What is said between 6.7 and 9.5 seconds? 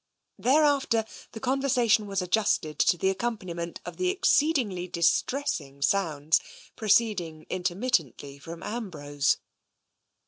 proceeding intermittently from Ambrose.